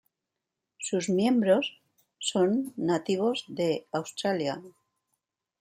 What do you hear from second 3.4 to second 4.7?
de Australia.